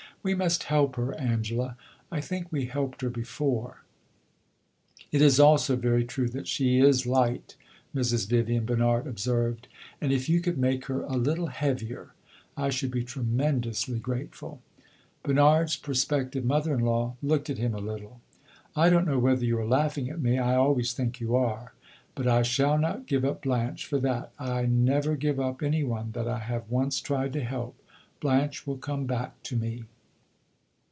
[0.23, 1.75] We must help her, Angela.
[2.11, 3.81] I think we helped her before."
[5.11, 7.55] "It is also very true that she is light,
[7.95, 8.29] Mrs.
[8.29, 9.67] Vivian," Bernard observed,
[9.99, 12.13] "and if you could make her a little heavier,
[12.55, 14.61] I should be tremendously grateful."
[15.23, 18.21] Bernard's prospective mother in law looked at him a little.
[18.75, 21.73] "I don't know whether you are laughing at me I always think you are.
[22.13, 24.33] But I shall not give up Blanche for that.
[24.37, 27.73] I never give up any one that I have once tried to help.
[28.19, 29.85] Blanche will come back to me."